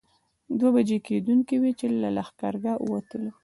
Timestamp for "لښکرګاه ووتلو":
2.17-3.31